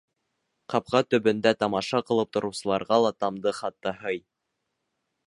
Ҡапҡа 0.73 1.01
төбөндә 1.13 1.53
тамаша 1.63 2.01
ҡылып 2.07 2.31
тороусыларға 2.37 2.99
ла 3.07 3.13
тамды 3.25 3.55
хатта 3.59 3.95
һый. 4.03 4.23